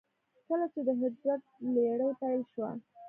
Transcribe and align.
کله 0.47 0.65
چې 0.73 0.79
د 0.87 0.89
هجرت 1.01 1.43
لړۍ 1.73 2.11
پيل 2.21 2.41
شوه. 2.51 2.69